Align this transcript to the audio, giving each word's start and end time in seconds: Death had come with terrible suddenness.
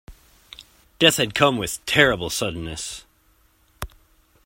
Death 0.97 1.17
had 1.17 1.35
come 1.35 1.57
with 1.59 1.85
terrible 1.85 2.31
suddenness. 2.31 3.05